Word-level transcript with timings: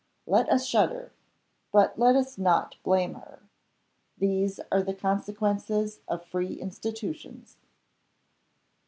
Let 0.25 0.49
us 0.49 0.65
shudder 0.65 1.11
but 1.71 1.99
let 1.99 2.15
us 2.15 2.35
not 2.39 2.75
blame 2.81 3.13
her. 3.13 3.43
These 4.17 4.59
are 4.71 4.81
the 4.81 4.95
consequences 4.95 5.99
of 6.07 6.25
free 6.25 6.55
institutions. 6.59 7.57